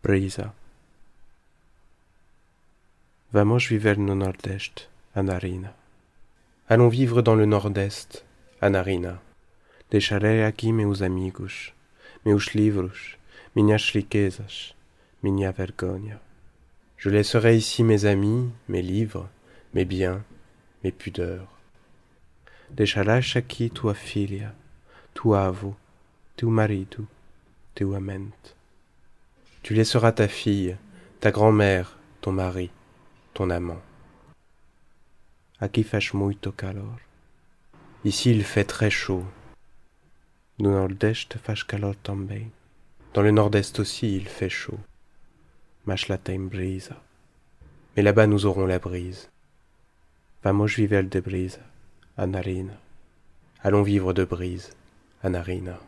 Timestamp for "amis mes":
18.04-18.82